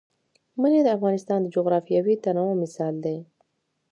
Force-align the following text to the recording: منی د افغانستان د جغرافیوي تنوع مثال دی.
منی 0.61 0.79
د 0.83 0.87
افغانستان 0.97 1.39
د 1.41 1.47
جغرافیوي 1.55 2.15
تنوع 2.23 2.51
مثال 2.63 2.93
دی. 3.05 3.17